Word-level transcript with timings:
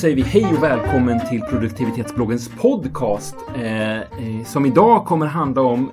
säger 0.00 0.16
vi 0.16 0.22
hej 0.22 0.46
och 0.56 0.62
välkommen 0.62 1.20
till 1.28 1.40
produktivitetsbloggens 1.40 2.48
podcast 2.48 3.36
eh, 3.54 4.00
eh, 4.00 4.04
som 4.46 4.66
idag 4.66 5.06
kommer 5.06 5.26
handla 5.26 5.62
om 5.62 5.92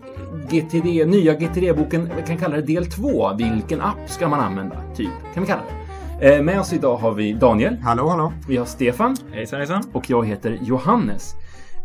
GTD, 0.50 1.05
nya 1.05 1.34
GTD-boken, 1.34 2.12
vi 2.18 2.23
kan 2.28 2.38
kalla 2.38 2.55
det 2.55 2.62
del 2.62 2.86
2. 2.86 3.34
Vilken 3.34 3.82
app 3.82 4.09
ska 4.09 4.28
man 4.28 4.40
använda? 4.40 4.84
Typ, 4.96 5.09
kan 5.34 5.44
vi 5.44 5.48
kalla 5.48 5.62
det. 6.20 6.36
Eh, 6.36 6.41
med 6.41 6.59
oss 6.59 6.73
idag 6.73 6.98
har 6.98 7.12
vi 7.12 7.34
Daniel. 7.34 7.78
Hallå, 7.78 8.08
hallå. 8.08 8.34
Vi 8.48 8.58
har 8.58 8.66
Stefan. 8.66 9.16
Hejsan, 9.32 9.59
hejsan. 9.59 9.84
Och 9.94 10.10
jag 10.10 10.28
heter 10.28 10.60
Johannes. 10.62 11.34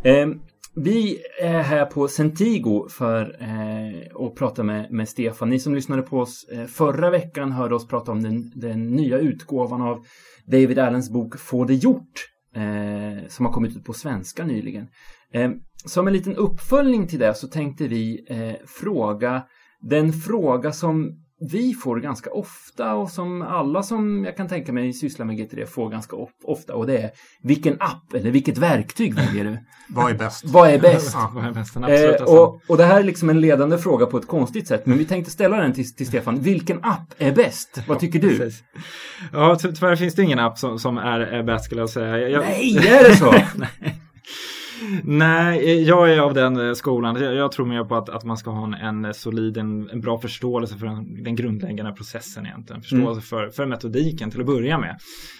Eh, 0.02 0.26
vi 0.74 1.18
är 1.42 1.62
här 1.62 1.86
på 1.86 2.08
Centigo 2.08 2.88
för 2.88 3.36
eh, 3.40 4.26
att 4.26 4.34
prata 4.34 4.62
med, 4.62 4.92
med 4.92 5.08
Stefan. 5.08 5.48
Ni 5.48 5.58
som 5.58 5.74
lyssnade 5.74 6.02
på 6.02 6.18
oss 6.18 6.48
eh, 6.52 6.64
förra 6.64 7.10
veckan 7.10 7.52
hörde 7.52 7.74
oss 7.74 7.88
prata 7.88 8.12
om 8.12 8.22
den, 8.22 8.52
den 8.54 8.90
nya 8.90 9.18
utgåvan 9.18 9.82
av 9.82 10.04
David 10.46 10.78
Allens 10.78 11.10
bok 11.10 11.38
Få 11.38 11.64
det 11.64 11.74
gjort 11.74 12.26
eh, 12.56 13.28
som 13.28 13.46
har 13.46 13.52
kommit 13.52 13.76
ut 13.76 13.84
på 13.84 13.92
svenska 13.92 14.44
nyligen. 14.44 14.86
Eh, 15.32 15.50
som 15.84 16.06
en 16.06 16.12
liten 16.12 16.36
uppföljning 16.36 17.06
till 17.06 17.18
det 17.18 17.34
så 17.34 17.48
tänkte 17.48 17.88
vi 17.88 18.26
eh, 18.28 18.66
fråga 18.66 19.42
den 19.82 20.12
fråga 20.12 20.72
som 20.72 21.21
vi 21.50 21.74
får 21.74 22.00
ganska 22.00 22.30
ofta 22.30 22.94
och 22.94 23.10
som 23.10 23.42
alla 23.42 23.82
som 23.82 24.24
jag 24.24 24.36
kan 24.36 24.48
tänka 24.48 24.72
mig 24.72 24.92
sysslar 24.92 25.26
med 25.26 25.36
GTD 25.36 25.66
får 25.68 25.88
ganska 25.90 26.16
ofta 26.44 26.74
och 26.74 26.86
det 26.86 26.98
är 26.98 27.10
vilken 27.42 27.76
app 27.80 28.14
eller 28.14 28.30
vilket 28.30 28.58
verktyg 28.58 29.14
väljer 29.14 29.44
du? 29.44 29.58
Vad 29.94 30.10
är 30.10 30.14
bäst? 30.14 30.44
Vad 30.44 30.70
är 30.70 30.78
bäst? 30.78 31.12
Ja, 31.14 31.30
vad 31.34 31.44
är 31.44 31.52
bäst? 31.52 31.76
Eh, 31.76 32.34
och, 32.34 32.60
och 32.68 32.76
det 32.76 32.84
här 32.84 33.00
är 33.00 33.04
liksom 33.04 33.30
en 33.30 33.40
ledande 33.40 33.78
fråga 33.78 34.06
på 34.06 34.18
ett 34.18 34.26
konstigt 34.26 34.68
sätt 34.68 34.86
men 34.86 34.98
vi 34.98 35.04
tänkte 35.04 35.30
ställa 35.30 35.56
den 35.56 35.72
till, 35.72 35.94
till 35.94 36.06
Stefan. 36.06 36.40
Vilken 36.40 36.84
app 36.84 37.14
är 37.18 37.32
bäst? 37.32 37.78
Vad 37.88 37.98
tycker 37.98 38.18
du? 38.18 38.50
Ja, 39.32 39.58
ty- 39.62 39.72
tyvärr 39.72 39.96
finns 39.96 40.14
det 40.14 40.22
ingen 40.22 40.38
app 40.38 40.58
som, 40.58 40.78
som 40.78 40.98
är, 40.98 41.20
är 41.20 41.42
bäst 41.42 41.64
skulle 41.64 41.80
jag 41.80 41.90
säga. 41.90 42.28
Jag, 42.28 42.40
Nej, 42.40 42.76
är 42.88 43.08
det 43.08 43.16
så? 43.16 43.32
Nej, 43.56 44.01
jag 45.86 46.12
är 46.12 46.18
av 46.18 46.34
den 46.34 46.68
eh, 46.68 46.74
skolan. 46.74 47.22
Jag, 47.22 47.34
jag 47.34 47.52
tror 47.52 47.66
mer 47.66 47.84
på 47.84 47.96
att, 47.96 48.08
att 48.08 48.24
man 48.24 48.36
ska 48.36 48.50
ha 48.50 48.64
en, 48.64 49.04
en 49.04 49.14
solid, 49.14 49.56
en, 49.56 49.90
en 49.90 50.00
bra 50.00 50.18
förståelse 50.18 50.78
för 50.78 50.86
den, 50.86 51.24
den 51.24 51.36
grundläggande 51.36 51.92
processen 51.92 52.46
egentligen. 52.46 52.82
Förståelse 52.82 53.20
för, 53.20 53.48
för 53.48 53.66
metodiken 53.66 54.30
till 54.30 54.40
att 54.40 54.46
börja 54.46 54.78
med. 54.78 54.98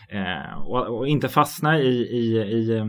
Eh, 0.09 0.63
och, 0.63 0.99
och 0.99 1.09
inte 1.09 1.29
fastna 1.29 1.81
i, 1.81 1.89
i, 1.89 2.39
i 2.39 2.77
eh, 2.77 2.87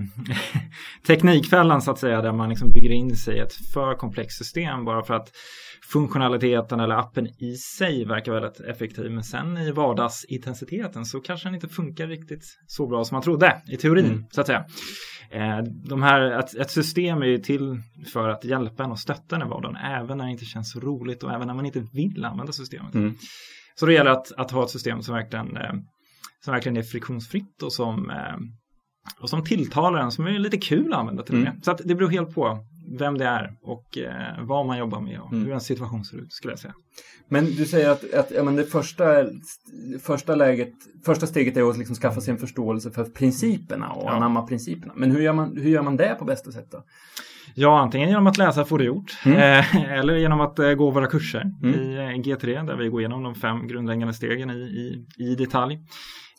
teknikfällan 1.07 1.81
så 1.81 1.91
att 1.91 1.99
säga, 1.99 2.21
där 2.21 2.31
man 2.31 2.49
liksom 2.49 2.71
bygger 2.71 2.89
in 2.89 3.15
sig 3.15 3.35
i 3.35 3.39
ett 3.39 3.53
för 3.73 3.95
komplext 3.95 4.37
system 4.37 4.85
bara 4.85 5.03
för 5.03 5.13
att 5.13 5.31
funktionaliteten 5.93 6.79
eller 6.79 6.95
appen 6.95 7.27
i 7.27 7.55
sig 7.55 8.05
verkar 8.05 8.31
väldigt 8.31 8.59
effektiv. 8.59 9.11
Men 9.11 9.23
sen 9.23 9.57
i 9.57 9.71
vardagsintensiteten 9.71 11.05
så 11.05 11.19
kanske 11.19 11.47
den 11.47 11.55
inte 11.55 11.67
funkar 11.67 12.07
riktigt 12.07 12.43
så 12.67 12.87
bra 12.87 13.03
som 13.03 13.15
man 13.15 13.21
trodde 13.21 13.61
i 13.67 13.77
teorin 13.77 14.05
Mm. 14.05 14.23
så 14.31 14.41
att 14.41 14.47
säga. 14.47 14.65
Eh, 15.31 15.63
de 15.89 16.03
här, 16.03 16.39
ett, 16.39 16.55
ett 16.55 16.71
system 16.71 17.21
är 17.21 17.25
ju 17.25 17.37
till 17.37 17.81
för 18.13 18.29
att 18.29 18.45
hjälpa 18.45 18.83
en 18.83 18.91
och 18.91 18.99
stötta 18.99 19.35
en 19.35 19.41
i 19.41 19.45
vardagen 19.45 19.75
även 19.75 20.17
när 20.17 20.25
det 20.25 20.31
inte 20.31 20.45
känns 20.45 20.75
roligt 20.75 21.23
och 21.23 21.31
även 21.31 21.47
när 21.47 21.53
man 21.53 21.65
inte 21.65 21.83
vill 21.93 22.25
använda 22.25 22.51
systemet. 22.51 22.93
Mm. 22.95 23.15
Så 23.75 23.85
det 23.85 23.93
gäller 23.93 24.11
att, 24.11 24.31
att 24.37 24.51
ha 24.51 24.63
ett 24.63 24.69
system 24.69 25.01
som 25.01 25.15
verkligen, 25.15 25.57
eh, 25.57 25.73
som 26.45 26.53
verkligen 26.53 26.77
är 26.77 26.83
friktionsfritt 26.83 27.63
och 27.63 27.73
som, 27.73 28.09
eh, 28.09 28.37
och 29.19 29.29
som 29.29 29.43
tilltalar 29.43 29.99
en, 29.99 30.11
som 30.11 30.25
är 30.27 30.39
lite 30.39 30.57
kul 30.57 30.93
att 30.93 30.99
använda 30.99 31.23
till 31.23 31.35
och 31.35 31.41
med. 31.41 31.49
Mm. 31.49 31.61
Så 31.61 31.71
att 31.71 31.81
det 31.85 31.95
beror 31.95 32.09
helt 32.09 32.35
på 32.35 32.57
vem 32.99 33.17
det 33.17 33.25
är 33.25 33.53
och 33.61 33.97
eh, 33.97 34.45
vad 34.45 34.65
man 34.65 34.77
jobbar 34.77 35.01
med 35.01 35.19
och 35.19 35.31
Mm. 35.33 35.45
hur 35.45 35.53
en 35.53 35.61
situation 35.61 36.05
ser 36.05 36.17
ut 36.17 36.33
skulle 36.33 36.51
jag 36.51 36.59
säga. 36.59 36.73
Men 37.29 37.45
du 37.45 37.65
säger 37.65 37.89
att, 37.89 38.13
att 38.13 38.31
ja, 38.31 38.43
men 38.43 38.55
det 38.55 38.63
första, 38.65 39.03
första, 40.03 40.35
läget, 40.35 40.73
första 41.05 41.27
steget 41.27 41.57
är 41.57 41.69
att 41.69 41.77
liksom 41.77 41.95
skaffa 41.95 42.21
sig 42.21 42.31
en 42.31 42.37
förståelse 42.37 42.91
för 42.91 43.03
principerna 43.03 43.89
och 43.89 44.03
Ja. 44.05 44.11
anamma 44.11 44.41
principerna. 44.47 44.93
Men 44.95 45.11
hur 45.11 45.21
gör, 45.21 45.33
man, 45.33 45.57
hur 45.57 45.69
gör 45.69 45.81
man 45.81 45.97
det 45.97 46.15
på 46.19 46.25
bästa 46.25 46.51
sätt 46.51 46.67
då? 46.71 46.83
Ja, 47.55 47.79
antingen 47.79 48.09
genom 48.09 48.27
att 48.27 48.37
läsa 48.37 48.65
Får 48.65 48.77
det 48.77 48.83
gjort 48.85 49.11
Mm. 49.25 49.37
eh, 49.59 49.91
eller 49.99 50.15
genom 50.15 50.41
att 50.41 50.59
eh, 50.59 50.73
gå 50.73 50.91
våra 50.91 51.07
kurser 51.07 51.51
Mm. 51.63 51.79
i 51.79 51.95
eh, 51.95 52.01
GT3 52.01 52.67
där 52.67 52.75
vi 52.75 52.89
går 52.89 53.01
igenom 53.01 53.23
de 53.23 53.35
fem 53.35 53.67
grundläggande 53.67 54.13
stegen 54.13 54.49
i, 54.49 54.53
i, 54.53 55.05
i 55.23 55.35
detalj. 55.35 55.79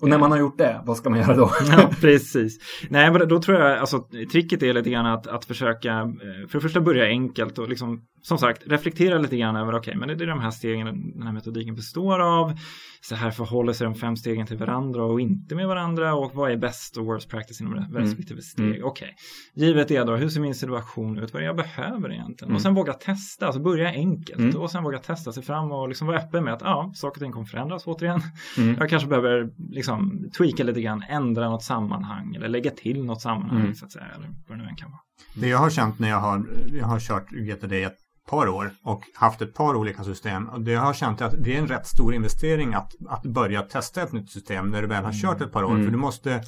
Och 0.05 0.11
när 0.11 0.19
man 0.19 0.31
har 0.31 0.39
gjort 0.39 0.59
det, 0.59 0.81
vad 0.85 0.97
ska 0.97 1.11
man 1.11 1.19
göra 1.19 1.37
då? 1.37 1.51
Ja, 1.71 1.91
precis. 2.01 2.59
Nej, 2.89 3.13
men 3.13 3.29
då 3.29 3.43
tror 3.43 3.61
jag, 3.61 3.79
alltså 3.79 4.09
tricket 4.33 4.63
är 4.63 4.73
lite 4.73 4.91
grann 4.91 5.07
att, 5.07 5.27
att 5.27 5.45
försöka, 5.45 5.91
eh, 5.91 6.49
för 6.49 6.59
det 6.59 6.61
första 6.61 6.81
börja 6.81 7.05
enkelt 7.05 7.59
och 7.59 7.69
liksom, 7.69 8.03
som 8.27 8.39
sagt, 8.39 8.63
reflektera 8.67 9.19
lite 9.19 9.37
grann 9.37 9.57
över, 9.57 9.75
okej, 9.75 9.97
men 9.97 10.09
det 10.09 10.25
är 10.25 10.27
de 10.27 10.41
här 10.41 10.51
stegen 10.51 10.87
den 11.15 11.23
här 11.23 11.33
metodiken 11.33 11.75
består 11.75 12.21
av. 12.21 12.59
Så 13.01 13.15
här 13.15 13.31
förhåller 13.31 13.73
sig 13.73 13.85
de 13.85 13.95
fem 13.95 14.17
stegen 14.17 14.47
till 14.47 14.57
varandra 14.57 15.05
och 15.05 15.21
inte 15.21 15.55
med 15.55 15.67
varandra 15.69 16.15
och 16.15 16.35
vad 16.35 16.51
är 16.53 16.57
best 16.57 16.97
och 16.97 17.07
worst 17.07 17.29
practice 17.31 17.61
inom 17.61 17.75
respektive 17.75 18.43
steg. 18.43 18.67
Mm. 18.67 18.85
Okej, 18.85 19.15
givet 19.55 19.89
det 19.89 20.05
då, 20.05 20.17
hur 20.17 20.29
ser 20.29 20.41
min 20.41 20.55
situation 20.55 21.19
ut? 21.19 21.33
Vad 21.33 21.43
är 21.43 21.45
det 21.45 21.47
jag 21.47 21.57
behöver 21.57 22.13
egentligen? 22.13 22.49
Mm. 22.51 22.57
Och 22.57 22.63
sen 22.63 22.75
våga 22.75 22.93
testa, 22.93 23.47
alltså 23.47 23.63
börja 23.63 23.89
enkelt 23.89 24.39
Mm. 24.39 24.57
och 24.57 24.71
sen 24.71 24.85
våga 24.85 24.99
testa 24.99 25.33
sig 25.33 25.43
fram 25.43 25.73
och 25.73 25.89
liksom 25.89 26.07
vara 26.07 26.19
öppen 26.19 26.45
med 26.45 26.55
att 26.55 26.61
ja, 26.63 26.93
saker 26.95 27.21
och 27.21 27.23
ting 27.23 27.33
kommer 27.33 27.47
förändras 27.47 27.87
återigen. 27.87 28.21
Mm. 28.59 28.77
Jag 28.81 28.91
kanske 28.91 29.09
behöver 29.09 29.51
liksom 29.71 30.31
tweaka 30.39 30.65
lite 30.65 30.81
grann, 30.83 31.03
ändra 31.09 31.51
något 31.51 31.63
sammanhang 31.63 32.35
eller 32.35 32.49
lägga 32.49 32.71
till 32.71 33.05
något 33.05 33.21
sammanhang 33.21 33.61
Mm. 33.61 33.75
så 33.75 33.85
att 33.85 33.93
säga. 33.93 34.07
Eller 34.17 34.29
vad 34.49 34.59
det 34.59 34.63
nu 34.63 34.69
än 34.69 34.77
kan 34.77 34.91
vara. 34.91 35.01
Det 35.35 35.49
jag 35.49 35.59
har 35.59 35.71
känt 35.71 35.99
när 35.99 36.09
jag 36.09 36.21
har, 36.21 36.47
jag 36.73 36.87
har 36.87 37.01
kört 37.01 37.31
GTD 37.31 37.73
par 38.31 38.49
år 38.49 38.71
och 38.85 39.03
haft 39.15 39.43
ett 39.43 39.55
par 39.55 39.75
olika 39.77 40.05
system. 40.05 40.49
Och 40.49 40.61
det 40.61 40.75
har 40.75 40.93
känt 40.93 41.23
att 41.23 41.35
det 41.45 41.55
är 41.57 41.59
en 41.59 41.67
rätt 41.69 41.87
stor 41.87 42.15
investering 42.15 42.75
att, 42.75 42.93
att 43.09 43.23
börja 43.23 43.63
testa 43.63 44.03
ett 44.03 44.13
nytt 44.13 44.31
system 44.31 44.71
när 44.71 44.83
du 44.83 44.89
väl 44.89 45.05
har 45.05 45.13
kört 45.13 45.41
ett 45.41 45.53
par 45.53 45.65
år. 45.65 45.71
Mm. 45.71 45.85
För 45.85 45.91
du 45.93 45.99
måste, 45.99 46.43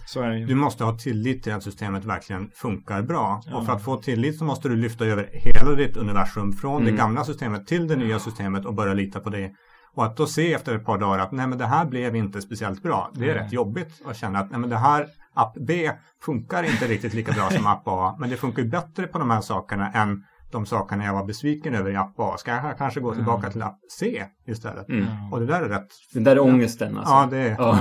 du 0.49 0.55
måste 0.55 0.85
ha 0.85 0.99
tillit 0.99 1.43
till 1.43 1.53
att 1.53 1.63
systemet 1.63 2.05
verkligen 2.05 2.51
funkar 2.55 3.03
bra. 3.03 3.43
Ja. 3.47 3.57
Och 3.57 3.67
för 3.67 3.73
att 3.73 3.85
få 3.85 3.97
tillit 3.97 4.39
så 4.39 4.45
måste 4.45 4.69
du 4.69 4.77
lyfta 4.77 5.05
över 5.05 5.31
hela 5.33 5.75
ditt 5.77 5.97
universum 5.97 6.53
från 6.53 6.83
Mm. 6.83 6.85
det 6.85 6.99
gamla 6.99 7.25
systemet 7.25 7.67
till 7.67 7.89
det 7.89 7.97
nya 7.97 8.19
systemet 8.19 8.65
och 8.67 8.75
börja 8.75 8.95
lita 8.95 9.21
på 9.21 9.31
det. 9.31 9.51
Och 9.95 10.05
att 10.05 10.17
då 10.17 10.27
se 10.27 10.53
efter 10.55 10.75
ett 10.75 10.85
par 10.85 10.99
dagar 10.99 11.19
att 11.19 11.33
nej 11.33 11.47
men 11.47 11.59
det 11.59 11.67
här 11.67 11.85
blev 11.87 12.17
inte 12.17 12.41
speciellt 12.43 12.83
bra. 12.83 13.11
Det 13.15 13.31
är 13.31 13.35
Nej. 13.35 13.45
rätt 13.45 13.53
jobbigt 13.53 14.03
att 14.07 14.17
känna 14.17 14.39
att 14.39 14.51
nej 14.51 14.61
men 14.61 14.71
det 14.71 14.77
här 14.77 15.07
app 15.35 15.55
B 15.67 15.91
funkar 16.23 16.63
inte 16.63 16.87
riktigt 16.87 17.15
lika 17.15 17.33
bra 17.33 17.51
som 17.51 17.67
app 17.67 17.83
A. 17.89 18.17
Men 18.21 18.31
det 18.31 18.37
funkar 18.37 18.63
ju 18.63 18.69
bättre 18.69 19.07
på 19.07 19.19
de 19.19 19.31
här 19.31 19.41
sakerna 19.41 19.93
än 19.93 20.23
de 20.53 20.67
sakerna 20.67 21.05
jag 21.05 21.13
var 21.15 21.25
besviken 21.25 21.75
över 21.75 21.91
i 21.91 21.97
app 21.97 22.15
A. 22.21 22.35
Ska 22.39 22.51
jag 22.51 22.79
kanske 22.79 23.01
gå 23.01 23.15
tillbaka 23.15 23.51
till 23.51 23.63
app 23.63 23.79
C 23.99 24.25
istället? 24.47 24.89
Mm. 24.89 25.07
Och 25.33 25.41
det 25.41 25.47
där 25.47 25.63
är 25.63 25.69
rätt. 25.69 25.89
Den 26.13 26.25
där 26.25 26.37
är 26.37 26.41
ångesten 26.41 26.99
alltså. 26.99 27.13
Ja, 27.13 27.29
det 27.31 27.39
är, 27.39 27.57
Ja. 27.59 27.79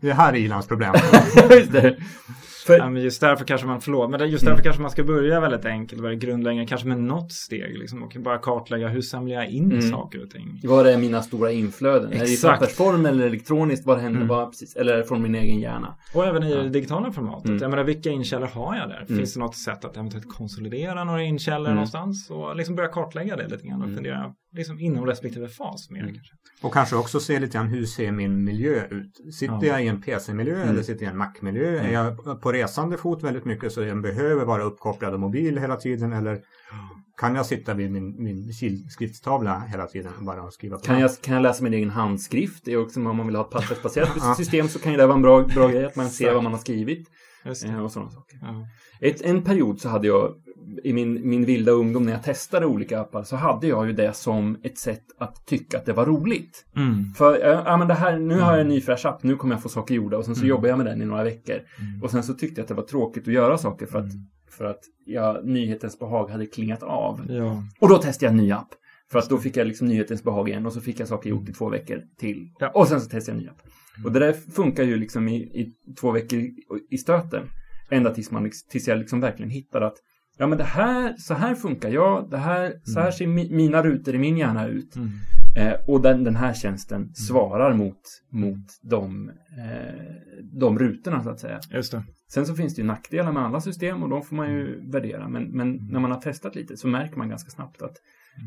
det 0.00 0.12
här 0.12 0.32
är 0.32 0.36
Ilans 0.36 0.66
problem. 0.66 0.94
Just 1.50 1.72
det. 1.72 1.96
För, 2.66 2.78
Ja, 2.78 2.90
men 2.90 3.02
just 3.02 3.20
därför 3.20 3.44
kanske 3.44 3.66
man, 3.66 3.80
förlåt, 3.80 4.10
men 4.10 4.30
just 4.30 4.42
Mm. 4.42 4.50
därför 4.52 4.64
kanske 4.64 4.82
man 4.82 4.90
ska 4.90 5.04
börja 5.04 5.40
väldigt 5.40 5.64
enkelt, 5.64 6.02
väldigt 6.02 6.20
grundläggande, 6.20 6.66
kanske 6.66 6.88
med 6.88 6.98
något 6.98 7.32
steg 7.32 7.78
liksom, 7.78 8.02
och 8.02 8.16
bara 8.18 8.38
kartlägga 8.38 8.88
hur 8.88 9.00
samlar 9.00 9.34
jag 9.34 9.48
in 9.48 9.72
Mm. 9.72 9.82
saker 9.82 10.22
och 10.22 10.30
ting. 10.30 10.60
Vad 10.64 10.86
är 10.86 10.98
mina 10.98 11.22
stora 11.22 11.52
inflöden? 11.52 12.12
Är 12.12 12.18
det 12.18 12.28
i 12.28 12.32
Exakt. 12.32 12.60
pappersform 12.60 13.06
eller 13.06 13.26
elektroniskt? 13.26 13.86
Vad 13.86 13.98
händer? 13.98 14.16
Mm. 14.20 14.28
Vad, 14.28 14.50
precis, 14.50 14.76
eller 14.76 15.02
från 15.02 15.22
min 15.22 15.34
egen 15.34 15.60
hjärna? 15.60 15.94
Och 16.14 16.26
även 16.26 16.42
i 16.42 16.50
Ja. 16.50 16.62
det 16.62 16.68
digitala 16.68 17.12
formatet. 17.12 17.46
Mm. 17.48 17.58
Jag 17.62 17.70
menar, 17.70 17.84
vilka 17.84 18.10
inkällor 18.10 18.46
har 18.46 18.76
jag 18.76 18.88
där? 18.88 19.04
Mm. 19.08 19.18
Finns 19.18 19.34
det 19.34 19.40
något 19.40 19.56
sätt 19.56 19.84
att 19.84 19.96
eventuellt 19.96 20.28
konsolidera 20.28 21.04
några 21.04 21.22
inkällor 21.22 21.66
Mm. 21.66 21.74
någonstans? 21.74 22.30
Och 22.30 22.56
liksom 22.56 22.74
börja 22.76 22.88
kartlägga 22.88 23.36
det 23.36 23.48
lite 23.48 23.66
grann 23.66 23.78
och 23.82 23.84
Mm. 23.88 23.96
fundera 23.96 24.32
liksom 24.54 24.80
inom 24.80 25.06
respektive 25.06 25.48
fas 25.48 25.90
mer 25.90 26.00
Mm. 26.02 26.14
kanske. 26.14 26.34
Och 26.62 26.72
kanske 26.72 26.96
också 26.96 27.20
se 27.20 27.40
lite 27.40 27.52
grann 27.58 27.66
hur 27.68 27.86
ser 27.86 28.12
min 28.12 28.44
miljö 28.44 28.86
ut? 28.90 29.34
Sitter 29.34 29.54
Ja. 29.54 29.66
jag 29.66 29.84
i 29.84 29.88
en 29.88 30.00
PC-miljö 30.02 30.56
Mm. 30.56 30.68
eller 30.68 30.82
sitter 30.82 31.04
jag 31.04 31.10
i 31.10 31.12
en 31.12 31.18
Mac-miljö? 31.18 31.68
Mm. 31.78 31.86
Är 31.86 31.92
jag 31.92 32.40
på 32.40 32.52
resande 32.52 32.96
fot 32.96 33.22
väldigt 33.22 33.44
mycket 33.44 33.72
så 33.72 33.82
jag 33.82 34.02
behöver 34.02 34.44
vara 34.44 34.62
uppkopplad 34.62 35.14
och 35.14 35.20
mobil 35.20 35.58
hela 35.58 35.76
tiden? 35.76 36.12
Eller 36.12 36.40
kan 37.20 37.34
jag 37.34 37.46
sitta 37.46 37.74
vid 37.74 37.90
min, 37.92 38.22
min 38.22 38.52
kilskriftstavla 38.52 39.58
hela 39.60 39.86
tiden 39.86 40.12
och 40.18 40.24
bara 40.24 40.50
skriva 40.50 40.76
på 40.78 40.84
Kan 40.84 41.00
jag, 41.00 41.10
kan 41.22 41.34
jag 41.34 41.42
läsa 41.42 41.64
min 41.64 41.74
egen 41.74 41.90
handskrift? 41.90 42.64
Det 42.64 42.72
är 42.72 42.76
också 42.76 43.00
om 43.00 43.16
man 43.16 43.26
vill 43.26 43.36
ha 43.36 43.44
ett 43.44 43.50
pappersbaserat 43.50 44.36
system 44.36 44.68
så 44.68 44.78
kan 44.78 44.92
ju 44.92 44.98
det 44.98 45.06
vara 45.06 45.16
en 45.16 45.22
bra, 45.22 45.42
bra 45.42 45.68
grej 45.68 45.84
att 45.84 45.96
man 45.96 46.10
ser 46.10 46.34
vad 46.34 46.42
man 46.42 46.52
har 46.52 46.58
skrivit 46.60 47.08
eh, 47.44 47.50
och 47.82 47.92
sådana 47.92 48.10
saker. 48.10 48.38
Ja. 48.42 48.66
Ett, 49.00 49.22
en 49.22 49.42
period 49.44 49.80
så 49.80 49.88
hade 49.88 50.06
jag 50.06 50.34
i 50.84 50.92
min, 50.92 51.28
min 51.28 51.44
vilda 51.44 51.72
ungdom 51.72 52.04
när 52.04 52.12
jag 52.12 52.22
testade 52.22 52.66
olika 52.66 53.00
appar 53.00 53.22
så 53.22 53.36
hade 53.36 53.66
jag 53.66 53.86
ju 53.86 53.92
det 53.92 54.12
som 54.16 54.56
ett 54.62 54.78
sätt 54.78 55.04
att 55.18 55.46
tycka 55.46 55.78
att 55.78 55.86
det 55.86 55.92
var 55.92 56.06
roligt. 56.06 56.66
Mm. 56.76 57.04
För 57.16 57.38
ja, 57.38 57.76
men 57.76 57.88
det 57.88 57.94
här, 57.94 58.18
nu 58.18 58.40
har 58.40 58.52
jag 58.52 58.60
en 58.60 58.68
ny 58.68 58.80
fräsch 58.80 59.06
app, 59.06 59.22
nu 59.22 59.36
kommer 59.36 59.54
jag 59.54 59.62
få 59.62 59.68
saker 59.68 59.94
gjorda 59.94 60.16
och 60.18 60.24
sen 60.24 60.34
så 60.34 60.40
Mm. 60.40 60.48
jobbar 60.48 60.68
jag 60.68 60.78
med 60.78 60.86
den 60.86 61.02
i 61.02 61.04
några 61.04 61.24
veckor. 61.24 61.54
Mm. 61.56 62.02
Och 62.02 62.10
sen 62.10 62.22
så 62.22 62.34
tyckte 62.34 62.60
jag 62.60 62.62
att 62.64 62.68
det 62.68 62.74
var 62.74 62.82
tråkigt 62.82 63.28
att 63.28 63.34
göra 63.34 63.58
saker 63.58 63.86
för 63.86 63.98
att, 63.98 64.04
Mm. 64.12 64.26
för 64.50 64.64
att 64.64 64.80
ja, 65.06 65.40
nyhetens 65.44 65.98
behag 65.98 66.30
hade 66.30 66.46
klingat 66.46 66.82
av. 66.82 67.20
Ja. 67.28 67.62
Och 67.80 67.88
då 67.88 67.98
testade 67.98 68.26
jag 68.26 68.30
en 68.30 68.44
ny 68.46 68.52
app. 68.52 68.68
För 69.12 69.18
att 69.18 69.28
då 69.28 69.38
fick 69.38 69.56
jag 69.56 69.66
liksom 69.66 69.88
nyhetens 69.88 70.22
behag 70.24 70.48
igen 70.48 70.66
och 70.66 70.72
så 70.72 70.80
fick 70.80 71.00
jag 71.00 71.08
saker 71.08 71.30
gjort 71.30 71.48
i 71.48 71.52
två 71.52 71.68
veckor 71.68 72.00
till. 72.18 72.50
Ja. 72.58 72.70
Och 72.74 72.88
sen 72.88 73.00
så 73.00 73.08
testade 73.10 73.36
jag 73.38 73.40
en 73.40 73.44
ny 73.44 73.48
app. 73.50 74.04
Och 74.04 74.12
det 74.12 74.18
där 74.20 74.32
funkar 74.32 74.82
ju 74.84 74.96
liksom 74.96 75.28
i, 75.28 75.36
i 75.36 75.74
två 76.00 76.10
veckor 76.10 76.38
i, 76.38 76.54
i 76.90 76.98
stöten. 76.98 77.42
Ända 77.90 78.14
tills, 78.14 78.30
man, 78.30 78.44
liksom- 78.44 78.68
tills 78.70 78.88
jag 78.88 78.98
liksom 78.98 79.20
verkligen 79.20 79.50
hittar 79.50 79.80
att 79.80 79.94
ja 80.38 80.46
men 80.46 80.58
det 80.58 80.64
här, 80.64 81.14
så 81.18 81.34
här 81.34 81.54
funkar 81.54 81.88
jag, 81.88 82.30
det 82.30 82.38
här, 82.38 82.72
så 82.84 83.00
här 83.00 83.10
ser 83.10 83.26
mi, 83.26 83.50
mina 83.50 83.82
rutor 83.82 84.14
i 84.14 84.18
min 84.18 84.36
hjärna 84.36 84.66
ut. 84.66 84.96
Mm. 84.96 85.10
Eh, 85.56 85.74
och 85.86 86.00
den, 86.02 86.24
den 86.24 86.36
här 86.36 86.54
tjänsten 86.54 87.14
svarar 87.14 87.74
mot, 87.74 88.00
mot 88.32 88.66
de, 88.82 89.30
eh, 89.58 90.04
de 90.42 90.78
rutorna 90.78 91.22
så 91.22 91.30
att 91.30 91.40
säga. 91.40 91.60
Just 91.70 91.92
det. 91.92 92.02
Sen 92.32 92.46
så 92.46 92.54
finns 92.54 92.74
det 92.74 92.82
ju 92.82 92.86
nackdelar 92.86 93.32
med 93.32 93.42
alla 93.42 93.60
system 93.60 94.02
och 94.02 94.08
de 94.08 94.22
får 94.22 94.36
man 94.36 94.52
ju 94.52 94.90
värdera. 94.90 95.28
Men, 95.28 95.44
men 95.44 95.88
när 95.90 96.00
man 96.00 96.10
har 96.10 96.20
testat 96.20 96.54
lite 96.54 96.76
så 96.76 96.88
märker 96.88 97.16
man 97.16 97.28
ganska 97.28 97.50
snabbt 97.50 97.82
att 97.82 97.96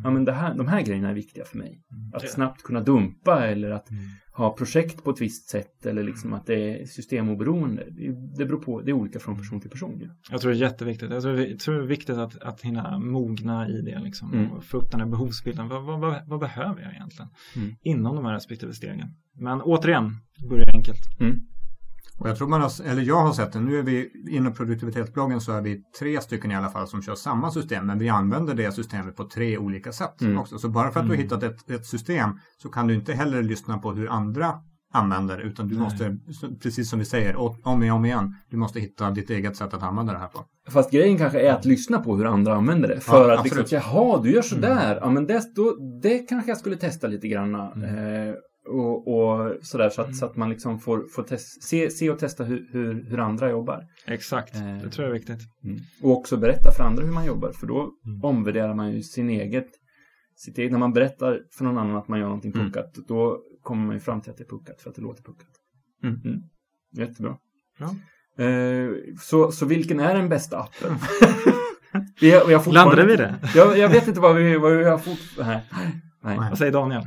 ja, 0.04 0.10
men 0.12 0.26
det 0.26 0.32
här, 0.32 0.54
de 0.54 0.68
här 0.68 0.82
grejerna 0.82 1.10
är 1.10 1.14
viktiga 1.14 1.46
för 1.46 1.58
mig. 1.58 1.82
Att 2.14 2.30
snabbt 2.30 2.64
kunna 2.64 2.82
dumpa 2.82 3.48
eller 3.48 3.72
att 3.72 3.90
Mm. 3.92 4.04
Ha 4.38 4.56
projekt 4.56 5.04
på 5.04 5.12
ett 5.12 5.22
visst 5.22 5.50
sätt 5.50 5.86
eller 5.86 6.04
liksom 6.04 6.34
att 6.34 6.46
det 6.46 6.82
är 6.82 6.86
systemoberoende. 6.86 7.84
Det, 8.38 8.46
beror 8.46 8.60
på, 8.60 8.82
det 8.82 8.92
är 8.92 8.94
olika 8.94 9.20
från 9.20 9.38
person 9.38 9.62
till 9.62 9.70
person. 9.70 10.02
Ja. 10.04 10.10
Jag 10.32 10.42
tror 10.42 10.52
det 10.52 10.58
är 10.58 10.62
jätteviktigt. 10.62 11.12
Jag 11.12 11.22
tror 11.22 11.34
det 11.34 11.84
är, 11.84 11.88
viktigt 11.88 12.18
att, 12.18 12.38
att 12.42 12.62
hinna 12.62 13.00
mogna 13.00 13.70
i 13.70 13.82
det 13.82 14.00
liksom. 14.00 14.34
Mm. 14.34 14.52
Och 14.52 14.64
få 14.64 14.78
upp 14.78 14.92
den 14.92 15.00
här 15.00 15.08
behovsbilden. 15.08 15.68
Vad, 15.68 15.84
vad, 15.84 16.00
vad, 16.00 16.28
vad 16.28 16.40
behöver 16.40 16.82
jag 16.82 16.94
egentligen? 16.94 17.30
Mm. 17.56 17.76
Inom 17.82 18.16
de 18.16 18.26
här 18.26 18.34
respektive 18.34 18.74
stegen. 18.74 19.08
Men 19.36 19.62
återigen, 19.62 20.16
börja 20.50 20.66
enkelt. 20.74 21.20
Och 22.20 22.30
jag 22.30 22.38
tror 22.38 22.48
man 22.48 22.62
har, 22.62 22.72
eller 22.86 23.02
jag 23.02 23.22
har 23.22 23.34
sett 23.34 23.54
det, 23.54 23.60
nu 23.60 23.80
är 23.80 23.84
vi 23.84 24.10
inom 24.30 24.54
produktivitetsbloggen 24.54 25.42
så 25.42 25.52
är 25.52 25.62
vi 25.62 25.82
tre 26.00 26.22
stycken 26.22 26.52
i 26.52 26.56
alla 26.56 26.70
fall 26.70 26.88
som 26.88 27.02
kör 27.02 27.16
samma 27.16 27.52
system 27.52 27.88
men 27.88 28.00
vi 28.00 28.10
använder 28.10 28.54
det 28.54 28.72
systemet 28.72 29.16
på 29.16 29.24
tre 29.24 29.58
olika 29.58 29.92
sätt 29.92 30.22
Mm. 30.22 30.38
också. 30.38 30.58
Så 30.58 30.70
bara 30.70 30.92
för 30.92 31.00
att 31.00 31.06
du 31.06 31.10
har 31.10 31.16
Mm. 31.16 31.24
hittat 31.24 31.44
ett, 31.44 31.70
ett 31.72 31.86
system 31.86 32.30
så 32.62 32.70
kan 32.70 32.88
du 32.88 32.94
inte 32.94 33.14
heller 33.14 33.44
lyssna 33.44 33.78
på 33.78 33.92
hur 33.94 34.10
andra 34.10 34.54
använder 34.94 35.40
utan 35.40 35.68
du 35.68 35.76
Nej. 35.76 35.84
måste, 35.84 36.18
precis 36.64 36.90
som 36.90 37.00
vi 37.00 37.06
säger, 37.06 37.36
om 37.36 37.56
och 37.64 37.74
om 37.94 38.06
igen, 38.06 38.36
du 38.50 38.58
måste 38.58 38.80
hitta 38.80 39.12
ditt 39.12 39.30
eget 39.30 39.56
sätt 39.56 39.74
att 39.74 39.84
använda 39.84 40.14
det 40.14 40.20
här 40.20 40.28
på. 40.28 40.46
Fast 40.70 40.92
grejen 40.92 41.18
kanske 41.18 41.40
är 41.40 41.54
att 41.54 41.66
lyssna 41.66 42.00
på 42.00 42.16
hur 42.18 42.26
andra 42.26 42.56
använder 42.56 42.88
det. 42.90 43.00
För 43.00 43.30
Ja, 43.30 43.38
att 43.38 43.44
liksom, 43.44 43.62
absolut. 43.62 43.84
jaha, 43.84 44.22
du 44.24 44.32
gör 44.32 44.42
sådär. 44.42 44.98
Ja, 45.02 45.10
men 45.10 45.28
det, 45.28 45.56
då, 45.56 45.76
det 46.02 46.18
kanske 46.20 46.52
jag 46.52 46.58
skulle 46.58 46.76
testa 46.76 47.08
lite 47.08 47.28
grann. 47.28 47.56
Eh, 47.56 48.34
och, 48.68 49.08
och 49.18 49.56
sådär 49.62 49.90
så 49.90 50.02
att, 50.02 50.16
så 50.16 50.26
att 50.26 50.36
man 50.36 50.50
liksom 50.50 50.80
får, 50.80 51.06
får 51.16 51.24
test, 51.24 51.64
se, 51.64 51.90
se 51.90 52.10
och 52.10 52.20
testa 52.20 52.44
hur, 52.44 52.68
hur, 52.72 53.04
hur 53.10 53.20
andra 53.20 53.50
jobbar. 53.50 53.84
Exakt, 54.08 54.56
Eh. 54.56 54.78
det 54.84 54.90
tror 54.90 55.08
jag 55.08 55.16
är 55.16 55.20
viktigt. 55.20 55.40
Och 56.04 56.12
också 56.18 56.38
berätta 56.38 56.72
för 56.72 56.84
andra 56.84 57.06
hur 57.06 57.12
man 57.14 57.26
jobbar. 57.26 57.52
För 57.52 57.68
då 57.68 57.92
Mm. 58.06 58.24
omvärderar 58.24 58.74
man 58.74 58.92
ju 58.92 59.02
sin 59.04 59.30
eget, 59.30 59.68
sitt 60.36 60.58
eget. 60.58 60.72
När 60.72 60.80
man 60.80 60.94
berättar 60.94 61.40
för 61.58 61.64
någon 61.64 61.78
annan 61.78 61.96
att 61.96 62.08
man 62.08 62.20
gör 62.20 62.26
någonting 62.26 62.52
Mm. 62.52 62.66
puckat. 62.68 62.94
Då 63.08 63.40
kommer 63.62 63.86
man 63.86 63.96
ju 63.96 64.00
fram 64.00 64.22
till 64.22 64.32
att 64.32 64.38
det 64.38 64.44
är 64.44 64.50
puckat 64.58 64.82
för 64.82 64.90
att 64.90 64.96
det 64.96 65.02
låter 65.02 65.24
puckat. 65.24 65.48
Mm. 66.04 66.18
Jättebra. 66.98 67.38
Bra. 67.80 67.90
Eh, 68.46 68.90
så, 69.20 69.52
så 69.52 69.66
vilken 69.66 70.00
är 70.00 70.16
den 70.16 70.30
bästa 70.30 70.60
appen? 70.60 70.92
vi 72.22 72.32
har, 72.32 72.48
vi 72.48 72.54
har 72.54 72.62
fortfarande- 72.62 72.96
Landade 72.96 73.06
vi 73.08 73.16
det? 73.16 73.36
Jag, 73.56 73.78
jag 73.78 73.90
vet 73.90 74.08
inte 74.08 74.20
vad 74.20 74.36
vi, 74.36 74.58
vad 74.58 74.78
vi 74.78 74.84
har 74.84 74.98
fått. 74.98 75.20
Nej. 75.40 75.64
Nej. 76.24 76.38
Nej. 76.40 76.50
Vad 76.50 76.58
säger 76.58 76.72
Daniel? 76.72 77.02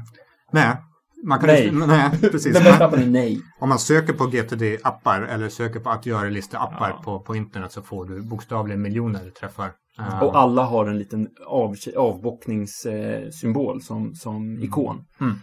Nej, 0.53 0.77
man 1.25 1.39
kan 1.39 1.47
Nej. 1.47 1.69
Inte, 1.69 1.87
nej, 1.87 2.11
precis. 2.21 2.55
Den 2.55 2.65
bästa 2.65 2.85
appen 2.87 3.03
är 3.03 3.07
nej. 3.07 3.41
Om 3.61 3.69
man 3.69 3.79
söker 3.79 4.13
på 4.13 4.25
GTD-appar 4.25 5.27
eller 5.27 5.49
söker 5.49 5.81
på 5.81 5.91
att 5.91 6.07
göra-lista-appar 6.07 6.89
Ja. 6.91 7.03
på, 7.05 7.21
på 7.21 7.37
internet 7.37 7.73
så 7.73 7.83
får 7.83 8.05
du 8.05 8.23
bokstavligen 8.23 8.83
miljoner 8.83 9.31
träffar. 9.31 9.71
Eh, 9.99 10.23
Och 10.23 10.37
alla 10.39 10.63
har 10.65 10.87
en 10.87 10.99
liten 10.99 11.29
av, 11.47 11.75
avbockningssymbol 11.97 13.83
som, 13.83 14.15
som 14.15 14.59
ikon. 14.63 15.05
Mm. 15.21 15.35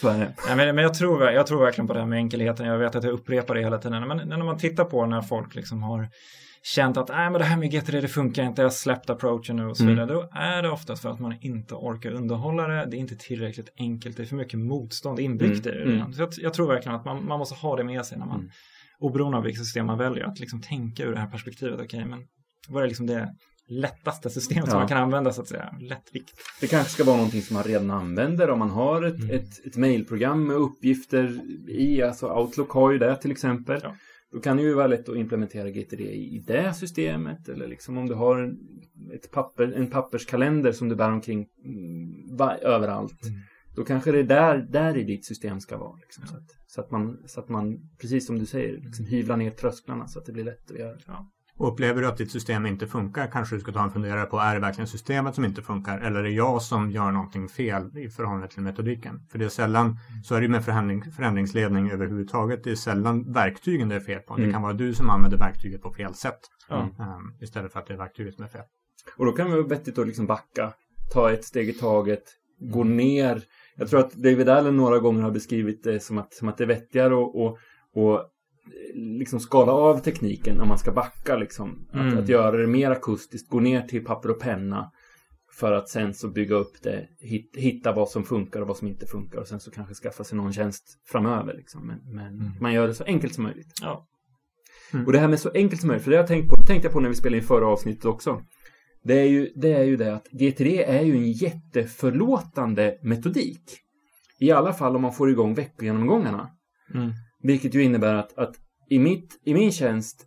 Så 0.00 0.08
är 0.08 0.18
det. 0.18 0.34
Nej, 0.46 0.56
men, 0.56 0.74
men 0.74 0.82
jag, 0.84 0.94
tror, 0.94 1.22
jag 1.30 1.46
tror 1.46 1.60
verkligen 1.64 1.86
på 1.88 1.92
det 1.94 1.98
här 2.00 2.06
med 2.06 2.16
enkelheten. 2.16 2.66
Jag 2.66 2.78
vet 2.78 2.94
att 2.96 3.04
jag 3.04 3.12
upprepar 3.12 3.54
det 3.54 3.60
hela 3.60 3.78
tiden. 3.78 4.08
Men 4.08 4.28
när 4.28 4.38
man 4.44 4.58
tittar 4.58 4.84
på 4.84 5.06
när 5.06 5.20
folk 5.22 5.54
liksom 5.54 5.82
har 5.82 6.08
känt 6.62 6.96
att 6.96 7.08
Nej, 7.08 7.30
men 7.30 7.38
det 7.40 7.44
här 7.44 7.56
med 7.56 7.70
GTD 7.70 8.00
det 8.00 8.08
funkar 8.08 8.42
inte, 8.42 8.62
jag 8.62 8.66
har 8.66 8.70
släppt 8.72 9.10
approachen 9.10 9.56
nu 9.56 9.66
och 9.66 9.76
så 9.76 9.82
Mm. 9.82 9.94
vidare. 9.94 10.12
Då 10.14 10.28
är 10.32 10.62
det 10.62 10.70
oftast 10.70 11.02
för 11.02 11.08
att 11.10 11.20
man 11.20 11.34
inte 11.40 11.74
orkar 11.74 12.10
underhålla 12.12 12.66
det. 12.68 12.86
Det 12.90 12.96
är 12.96 12.98
inte 12.98 13.16
tillräckligt 13.16 13.68
enkelt, 13.78 14.16
det 14.16 14.22
är 14.22 14.26
för 14.26 14.36
mycket 14.36 14.58
motstånd 14.58 15.20
inbyggt 15.20 15.66
Mm, 15.66 15.78
i 15.78 15.84
det. 15.84 15.92
mm. 15.96 16.12
Så 16.12 16.22
jag, 16.22 16.28
jag 16.36 16.54
tror 16.54 16.68
verkligen 16.68 16.96
att 16.98 17.04
man, 17.04 17.26
man 17.26 17.38
måste 17.38 17.54
ha 17.54 17.76
det 17.76 17.84
med 17.84 18.04
sig 18.06 18.18
när 18.18 18.26
man, 18.26 18.38
Mm. 18.40 18.50
oberoende 18.98 19.38
av 19.38 19.44
vilket 19.44 19.64
system 19.64 19.86
man 19.86 19.98
väljer, 19.98 20.24
att 20.24 20.40
liksom 20.40 20.62
tänka 20.62 21.02
ur 21.02 21.12
det 21.12 21.18
här 21.20 21.26
perspektivet. 21.30 21.80
Okej, 21.80 22.04
men 22.04 22.20
vad 22.68 22.82
är 22.82 22.86
liksom 22.88 23.06
det 23.06 23.28
lättaste 23.68 24.30
systemet 24.30 24.64
som 24.64 24.72
Ja. 24.74 24.78
man 24.78 24.88
kan 24.88 24.98
använda 24.98 25.32
så 25.32 25.42
att 25.42 25.48
säga? 25.48 25.74
Lättvikt. 25.80 26.32
Det 26.60 26.66
kanske 26.66 26.92
ska 26.92 27.04
vara 27.04 27.16
någonting 27.16 27.42
som 27.42 27.54
man 27.54 27.62
redan 27.64 27.90
använder. 27.90 28.50
Om 28.50 28.58
man 28.58 28.70
har 28.70 29.02
ett, 29.02 29.22
Mm. 29.22 29.30
ett, 29.36 29.66
ett 29.66 29.76
mailprogram 29.76 30.46
med 30.46 30.56
uppgifter 30.56 31.40
i, 31.70 32.02
alltså 32.02 32.32
Outlook 32.32 32.70
har 32.70 32.92
ju 32.92 32.98
det 32.98 33.16
till 33.16 33.30
exempel. 33.30 33.80
Ja. 33.82 33.96
Då 34.32 34.40
kan 34.40 34.56
det 34.56 34.62
ju 34.62 34.74
vara 34.74 34.86
lätt 34.86 35.08
att 35.08 35.16
implementera 35.16 35.70
GTD 35.70 36.00
i 36.04 36.44
det 36.46 36.74
systemet. 36.74 37.48
Eller 37.48 37.68
liksom 37.68 37.98
om 37.98 38.06
du 38.08 38.14
har 38.14 38.38
en, 38.38 38.56
ett 39.14 39.30
papper, 39.30 39.72
en 39.76 39.90
papperskalender 39.90 40.72
som 40.72 40.88
du 40.88 40.94
bär 40.96 41.10
omkring 41.12 41.46
mm, 41.64 42.36
va, 42.36 42.56
överallt. 42.56 43.24
Mm. 43.24 43.38
Då 43.76 43.84
kanske 43.84 44.12
det 44.12 44.18
är 44.18 44.22
där, 44.24 44.66
där 44.70 44.96
i 44.96 45.04
ditt 45.04 45.24
system 45.26 45.60
ska 45.60 45.78
vara. 45.78 45.96
Liksom, 45.96 46.26
så, 46.26 46.36
att, 46.36 46.42
så, 46.66 46.80
att 46.80 46.90
man, 46.90 47.18
så 47.26 47.40
att 47.40 47.48
man, 47.48 47.78
precis 48.00 48.26
som 48.26 48.38
du 48.38 48.46
säger, 48.46 48.80
liksom 48.80 49.06
hyvlar 49.06 49.36
ner 49.36 49.50
trösklarna 49.50 50.06
så 50.08 50.18
att 50.18 50.26
det 50.26 50.32
blir 50.32 50.44
lätt 50.44 50.70
att 50.70 50.78
göra. 50.78 50.96
Ja. 51.06 51.30
Och 51.56 51.72
upplever 51.72 52.02
du 52.02 52.08
att 52.08 52.16
ditt 52.16 52.30
system 52.30 52.66
inte 52.66 52.86
funkar 52.86 53.26
kanske 53.26 53.56
du 53.56 53.60
ska 53.60 53.72
ta 53.72 53.82
en 53.84 53.90
funderare 53.90 54.26
på 54.26 54.38
är 54.38 54.54
det 54.54 54.60
verkligen 54.60 54.88
systemet 54.88 55.34
som 55.34 55.44
inte 55.44 55.62
funkar 55.62 55.98
eller 55.98 56.18
är 56.18 56.22
det 56.22 56.30
jag 56.30 56.62
som 56.62 56.90
gör 56.90 57.10
någonting 57.10 57.48
fel 57.48 57.98
i 57.98 58.08
förhållande 58.08 58.48
till 58.48 58.62
metodiken? 58.62 59.20
För 59.30 59.38
det 59.38 59.44
är 59.44 59.48
sällan, 59.48 59.98
så 60.24 60.34
är 60.34 60.40
det 60.40 60.44
ju 60.46 60.50
med 60.52 60.64
förändring, 60.64 61.02
förändringsledning 61.12 61.90
överhuvudtaget, 61.90 62.64
det 62.64 62.70
är 62.70 62.74
sällan 62.74 63.32
verktygen 63.32 63.88
det 63.88 63.94
är 63.96 64.00
fel 64.00 64.20
på. 64.20 64.36
Det 64.36 64.42
Mm. 64.42 64.52
kan 64.52 64.62
vara 64.62 64.72
du 64.72 64.94
som 64.94 65.10
använder 65.10 65.38
verktyget 65.38 65.82
på 65.82 65.90
fel 65.92 66.14
sätt 66.14 66.40
Ja. 66.68 66.76
ehm, 66.98 67.34
istället 67.40 67.72
för 67.72 67.80
att 67.80 67.86
det 67.86 67.94
är 67.94 67.98
verktyget 67.98 68.34
som 68.34 68.44
är 68.44 68.48
fel. 68.48 68.62
Och 69.16 69.26
då 69.26 69.32
kan 69.32 69.50
det 69.50 69.56
vara 69.56 69.66
vettigt 69.66 69.98
att 69.98 70.06
liksom 70.06 70.26
backa, 70.26 70.72
ta 71.12 71.30
ett 71.32 71.44
steg 71.44 71.68
i 71.68 71.72
taget, 71.72 72.22
gå 72.60 72.80
Mm. 72.82 72.96
ner. 72.96 73.42
Jag 73.76 73.88
tror 73.90 74.00
att 74.00 74.12
David 74.12 74.48
Allen 74.48 74.76
några 74.76 74.98
gånger 74.98 75.22
har 75.22 75.30
beskrivit 75.30 75.84
det 75.84 76.00
som 76.00 76.18
att, 76.18 76.34
som 76.34 76.48
att 76.48 76.56
det 76.58 76.64
är 76.64 76.68
vettigare 76.68 77.14
att 77.14 77.34
och, 77.34 77.58
och 77.94 78.30
liksom 78.94 79.40
skala 79.40 79.72
av 79.72 79.98
tekniken 79.98 80.56
när 80.56 80.64
man 80.64 80.78
ska 80.78 80.92
backa. 80.92 81.36
Liksom. 81.36 81.86
Att, 81.92 82.00
Mm. 82.00 82.18
att 82.18 82.28
göra 82.28 82.56
det 82.56 82.66
mer 82.66 82.90
akustiskt, 82.90 83.50
gå 83.50 83.60
ner 83.60 83.82
till 83.82 84.04
papper 84.04 84.30
och 84.30 84.40
penna 84.40 84.90
för 85.58 85.72
att 85.72 85.88
sen 85.88 86.14
så 86.14 86.28
bygga 86.28 86.54
upp 86.56 86.82
det, 86.82 87.08
hit- 87.20 87.56
hitta 87.56 87.92
vad 87.92 88.08
som 88.08 88.24
funkar 88.24 88.60
och 88.60 88.68
vad 88.68 88.76
som 88.76 88.88
inte 88.88 89.06
funkar 89.06 89.38
och 89.38 89.46
sen 89.48 89.60
så 89.60 89.70
kanske 89.70 89.94
skaffa 89.94 90.24
sig 90.24 90.36
någon 90.36 90.52
tjänst 90.52 90.84
framöver. 91.06 91.54
Liksom. 91.54 91.86
Men, 91.86 91.98
men 92.14 92.26
Mm. 92.40 92.52
man 92.60 92.72
gör 92.72 92.86
det 92.88 92.94
så 92.94 93.04
enkelt 93.04 93.34
som 93.34 93.44
möjligt. 93.44 93.72
Ja. 93.82 94.06
Mm. 94.92 95.06
Och 95.06 95.12
det 95.12 95.18
här 95.18 95.28
med 95.28 95.40
så 95.40 95.50
enkelt 95.54 95.80
som 95.80 95.88
möjligt, 95.88 96.04
för 96.04 96.10
det 96.10 96.16
jag 96.16 96.26
tänkt 96.26 96.48
på, 96.50 96.56
tänkte 96.66 96.86
jag 96.86 96.92
på 96.92 97.00
när 97.00 97.08
vi 97.08 97.14
spelade 97.14 97.36
in 97.36 97.46
förra 97.46 97.66
avsnittet 97.66 98.04
också. 98.04 98.42
Det 99.04 99.18
är 99.20 99.24
ju 99.28 99.52
det, 99.56 99.72
är 99.72 99.84
ju 99.84 99.96
det 99.96 100.14
att 100.14 100.28
GTD 100.32 100.82
är 100.84 101.02
ju 101.02 101.16
en 101.16 101.32
jätteförlåtande 101.32 102.98
metodik. 103.02 103.62
I 104.38 104.50
alla 104.50 104.72
fall 104.72 104.96
om 104.96 105.02
man 105.02 105.12
får 105.12 105.30
igång 105.30 105.54
veckogenomgångarna. 105.54 106.50
Mm. 106.94 107.12
Vilket 107.44 107.74
ju 107.74 107.82
innebär 107.82 108.14
att, 108.14 108.38
att 108.38 108.54
i, 108.90 108.98
mitt, 108.98 109.40
i 109.44 109.54
min 109.54 109.72
tjänst, 109.72 110.26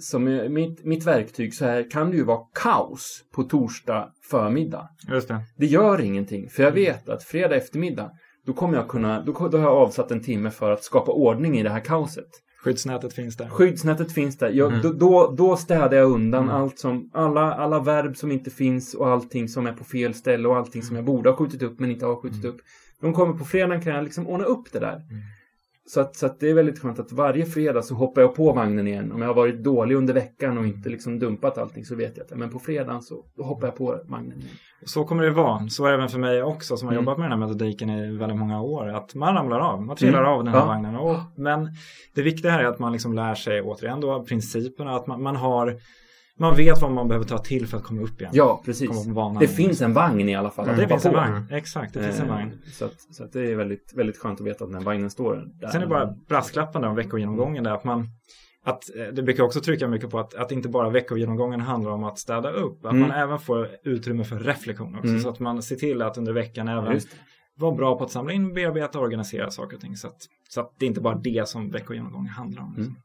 som 0.00 0.24
mitt, 0.54 0.84
mitt 0.84 1.06
verktyg, 1.06 1.54
så 1.54 1.64
här 1.64 1.90
kan 1.90 2.10
det 2.10 2.16
ju 2.16 2.24
vara 2.24 2.40
kaos 2.62 3.24
på 3.34 3.42
torsdag 3.42 4.08
förmiddag. 4.30 4.88
Just 5.08 5.28
det. 5.28 5.40
Det 5.56 5.66
gör 5.66 6.00
ingenting, 6.00 6.48
för 6.50 6.62
jag 6.62 6.72
vet 6.72 7.08
att 7.08 7.22
fredag 7.22 7.56
eftermiddag, 7.56 8.10
då 8.46 8.52
kommer 8.52 8.76
jag 8.78 8.88
kunna, 8.88 9.20
då, 9.24 9.32
då 9.32 9.58
har 9.58 9.64
jag 9.64 9.72
avsatt 9.76 10.10
en 10.10 10.22
timme 10.22 10.50
för 10.50 10.70
att 10.70 10.84
skapa 10.84 11.12
ordning 11.12 11.58
i 11.58 11.62
det 11.62 11.70
här 11.70 11.80
kaoset. 11.80 12.28
Skyddsnätet 12.64 13.12
finns 13.14 13.36
där. 13.36 13.48
Skyddsnätet 13.48 14.12
finns 14.12 14.38
där. 14.38 14.50
Jag, 14.50 14.68
Mm. 14.68 14.82
då, 14.82 14.92
då, 14.92 15.34
då 15.38 15.56
städar 15.56 15.96
jag 15.96 16.10
undan 16.10 16.44
Mm. 16.44 16.54
allt 16.56 16.78
som, 16.78 17.10
alla, 17.14 17.54
alla 17.54 17.80
verb 17.80 18.16
som 18.16 18.32
inte 18.32 18.50
finns 18.50 18.94
och 18.94 19.08
allting 19.08 19.48
som 19.48 19.66
är 19.66 19.72
på 19.72 19.84
fel 19.84 20.14
ställe 20.14 20.48
och 20.48 20.56
allting 20.56 20.82
som 20.82 20.96
jag 20.96 21.04
borde 21.04 21.30
ha 21.30 21.36
skjutit 21.36 21.62
upp 21.62 21.80
men 21.80 21.90
inte 21.90 22.06
har 22.06 22.16
skjutit 22.16 22.44
upp. 22.44 22.56
De 23.00 23.12
kommer 23.12 23.38
på 23.38 23.44
fredagen 23.44 23.82
kan 23.82 23.94
jag 23.94 24.04
liksom 24.04 24.26
ordna 24.26 24.44
upp 24.44 24.72
det 24.72 24.78
där. 24.78 25.00
Så, 25.86 26.00
att, 26.00 26.16
så 26.16 26.26
att 26.26 26.40
det 26.40 26.50
är 26.50 26.54
väldigt 26.54 26.78
skönt 26.78 26.98
att 26.98 27.12
varje 27.12 27.46
fredag 27.46 27.82
så 27.82 27.94
hoppar 27.94 28.22
jag 28.22 28.34
på 28.34 28.52
vagnen 28.52 28.86
igen. 28.88 29.12
Om 29.12 29.20
jag 29.20 29.28
har 29.28 29.34
varit 29.34 29.64
dålig 29.64 29.94
under 29.94 30.14
veckan 30.14 30.58
och 30.58 30.66
inte 30.66 30.88
liksom 30.88 31.18
dumpat 31.18 31.58
allting 31.58 31.84
så 31.84 31.94
vet 31.96 32.16
jag 32.16 32.24
att 32.24 32.38
men 32.38 32.50
på 32.50 32.58
fredagen 32.58 33.02
så 33.02 33.24
hoppar 33.38 33.66
jag 33.66 33.76
på 33.76 34.00
vagnen 34.04 34.38
igen. 34.38 34.54
Så 34.86 35.04
kommer 35.04 35.22
det 35.22 35.30
vara. 35.30 35.68
Så 35.68 35.84
är 35.84 35.88
det 35.88 35.94
även 35.94 36.08
för 36.08 36.18
mig 36.18 36.42
också 36.42 36.76
som 36.76 36.88
har 36.88 36.92
Mm. 36.94 37.04
jobbat 37.04 37.18
med 37.18 37.30
den 37.30 37.38
här 37.40 37.46
metodiken 37.48 37.90
i 37.90 38.16
väldigt 38.16 38.38
många 38.38 38.62
år. 38.62 38.88
Att 38.88 39.14
man 39.14 39.34
ramlar 39.34 39.60
av, 39.60 39.82
man 39.82 39.96
trillar 39.96 40.18
Mm. 40.20 40.30
av 40.32 40.44
den 40.44 40.52
här 40.54 40.60
Ja. 40.60 40.66
vagnen. 40.66 40.96
Och, 40.96 41.16
men 41.36 41.68
det 42.14 42.22
viktiga 42.22 42.50
här 42.50 42.60
är 42.64 42.68
att 42.68 42.78
man 42.78 42.92
liksom 42.92 43.12
lär 43.12 43.34
sig 43.34 43.62
återigen 43.62 44.00
då 44.00 44.24
principerna. 44.24 44.96
Att 44.96 45.06
man, 45.06 45.22
man 45.22 45.36
har 45.36 45.76
man 46.38 46.56
vet 46.56 46.82
vad 46.82 46.90
man 46.92 47.08
behöver 47.08 47.26
ta 47.26 47.38
till 47.38 47.66
för 47.66 47.76
att 47.76 47.84
komma 47.84 48.02
upp 48.02 48.20
igen. 48.20 48.32
Ja, 48.34 48.62
precis. 48.64 48.90
Det 49.40 49.48
finns 49.48 49.80
en 49.82 49.92
vagn 49.92 50.28
i 50.28 50.34
alla 50.34 50.50
fall. 50.50 50.68
Att 50.68 50.76
det 50.76 50.88
finns 50.88 51.06
en 51.06 51.12
vagn. 51.12 51.46
Exakt, 51.50 51.94
det 51.94 52.02
finns 52.02 52.20
en 52.20 52.24
Eh, 52.26 52.34
vagn. 52.34 52.52
Så, 52.72 52.84
att, 52.84 53.00
så 53.10 53.24
att 53.24 53.32
det 53.32 53.50
är 53.50 53.56
väldigt, 53.56 53.92
väldigt 53.96 54.18
skönt 54.18 54.40
att 54.40 54.46
veta 54.46 54.64
att 54.64 54.72
den 54.72 54.84
vagnen 54.84 55.10
står 55.10 55.34
där. 55.60 55.68
Sen 55.68 55.76
är 55.82 55.84
det 55.86 55.90
bara 55.90 56.14
brasklappen 56.28 56.82
där 56.82 56.88
om 56.88 56.96
veckogenomgången 56.96 57.64
där 57.64 57.70
att 57.70 57.84
man 57.84 58.08
att 58.66 58.96
eh, 58.96 59.06
det 59.14 59.22
brukar 59.22 59.44
också 59.44 59.60
trycka 59.60 59.88
mycket 59.88 60.10
på 60.10 60.18
att, 60.18 60.34
att 60.34 60.52
inte 60.52 60.68
bara 60.68 60.90
veckogenomgången 60.90 61.60
handlar 61.60 61.90
om 61.90 62.04
att 62.04 62.18
städa 62.18 62.50
upp. 62.50 62.84
Att 62.84 62.92
Mm. 62.92 63.08
man 63.08 63.10
även 63.10 63.38
får 63.38 63.68
utrymme 63.84 64.24
för 64.24 64.38
reflektion 64.38 64.94
också. 64.94 65.08
Mm. 65.08 65.20
Så 65.20 65.28
att 65.28 65.40
man 65.40 65.62
ser 65.62 65.76
till 65.76 66.02
att 66.02 66.18
under 66.18 66.32
veckan 66.32 66.68
även 66.68 67.00
vara 67.56 67.74
bra 67.74 67.98
på 67.98 68.04
att 68.04 68.10
samla 68.10 68.32
in, 68.32 68.54
bearbeta 68.54 68.98
och 68.98 69.04
organisera 69.04 69.50
saker 69.50 69.76
och 69.76 69.80
ting. 69.82 69.96
Så 69.96 70.06
att, 70.08 70.16
så 70.48 70.60
att 70.60 70.72
det 70.78 70.86
inte 70.86 71.00
bara 71.00 71.14
är 71.14 71.20
det 71.22 71.48
som 71.48 71.70
veckogenomgången 71.70 72.28
handlar 72.32 72.62
om. 72.62 72.74
Liksom. 72.76 72.96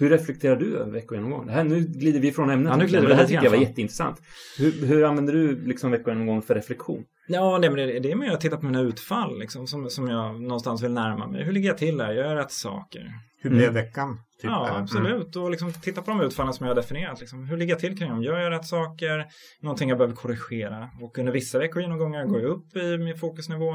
Mm. 0.00 0.10
Hur 0.10 0.18
reflekterar 0.18 0.56
du 0.56 0.76
över 0.76 0.92
veckogenomgång? 0.92 1.46
Det 1.46 1.52
här, 1.52 1.64
nu 1.64 1.80
glider 1.80 2.20
vi 2.20 2.32
från 2.32 2.50
ämnet. 2.50 2.70
Ja, 2.70 2.76
nu 2.76 2.86
glider 2.86 3.02
vi 3.02 3.08
det 3.08 3.14
här 3.14 3.26
tycker 3.26 3.42
jag 3.42 3.50
var 3.50 3.58
jätteintressant. 3.58 4.22
Hur, 4.58 4.86
hur 4.86 5.04
använder 5.04 5.32
du 5.32 5.60
liksom 5.66 5.90
veckogenomgång 5.90 6.42
för 6.42 6.54
reflektion? 6.54 7.04
Ja, 7.28 7.58
det, 7.58 7.68
det, 7.68 7.98
det 7.98 8.10
är 8.12 8.16
mer 8.16 8.30
att 8.30 8.40
titta 8.40 8.56
på 8.56 8.66
mina 8.66 8.80
utfall 8.80 9.38
liksom, 9.38 9.66
som, 9.66 9.90
som 9.90 10.08
jag 10.08 10.40
någonstans 10.40 10.82
vill 10.82 10.92
närma 10.92 11.26
mig. 11.26 11.44
Hur 11.44 11.52
ligger 11.52 11.68
jag 11.68 11.78
till 11.78 11.96
där? 11.96 12.12
Gör 12.12 12.24
jag 12.24 12.36
rätt 12.36 12.52
saker? 12.52 13.12
Hur 13.42 13.50
blev 13.50 13.72
veckan? 13.72 14.20
Typ, 14.40 14.50
ja, 14.50 14.68
eller? 14.68 14.78
absolut. 14.78 15.36
Och 15.36 15.50
liksom 15.50 15.72
titta 15.72 16.02
på 16.02 16.10
de 16.10 16.20
utfallen 16.20 16.52
som 16.52 16.66
jag 16.66 16.70
har 16.74 16.82
definierat. 16.82 17.20
Liksom. 17.20 17.44
Hur 17.46 17.56
ligger 17.56 17.72
jag 17.72 17.80
till 17.80 17.98
kring 17.98 18.08
dem? 18.08 18.22
Gör 18.22 18.38
jag 18.38 18.52
rätt 18.52 18.64
saker? 18.66 19.26
Någonting 19.62 19.88
jag 19.88 19.98
behöver 19.98 20.14
korrigera? 20.14 20.88
Och 21.02 21.18
under 21.18 21.32
vissa 21.32 21.58
veckor 21.58 22.26
går 22.26 22.42
jag 22.42 22.50
upp 22.50 22.76
i 22.76 22.98
min 22.98 23.18
fokusnivå. 23.18 23.72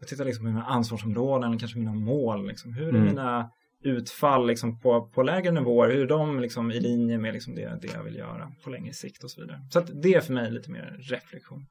Jag 0.00 0.08
tittar 0.08 0.24
liksom 0.24 0.44
på 0.44 0.50
mina 0.50 0.64
ansvarsområden, 0.64 1.58
kanske 1.58 1.78
mina 1.78 1.94
mål. 1.94 2.46
Liksom. 2.48 2.72
Hur 2.72 2.84
är 2.84 2.90
Mm. 2.90 3.04
mina 3.04 3.50
utfall 3.82 4.46
liksom, 4.46 4.80
på, 4.80 5.08
på 5.14 5.22
lägre 5.22 5.50
nivåer? 5.52 5.90
Hur 5.90 6.06
de 6.06 6.40
liksom, 6.40 6.70
i 6.70 6.80
linje 6.80 7.18
med 7.18 7.34
liksom, 7.34 7.54
det, 7.54 7.78
det 7.82 7.88
jag 7.94 8.02
vill 8.02 8.16
göra 8.16 8.52
på 8.64 8.70
längre 8.70 8.92
sikt 8.92 9.24
och 9.24 9.30
så 9.30 9.40
vidare. 9.40 9.60
Så 9.70 9.80
det 9.80 10.14
är 10.14 10.20
för 10.20 10.32
mig 10.32 10.50
lite 10.50 10.70
mer 10.70 10.96
reflektion. 11.10 11.66